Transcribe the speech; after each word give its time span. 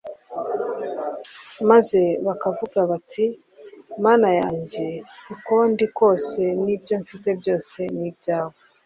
maze 1.69 2.01
bakavuga 2.27 2.79
bati: 2.91 3.25
Mana 4.03 4.29
yanjye 4.41 4.85
uko 5.33 5.53
ndi 5.71 5.85
kose 5.97 6.41
n'ibyo 6.63 6.95
mfite 7.03 7.29
byose 7.39 7.77
ni 7.99 8.07
ibyawe. 8.11 8.55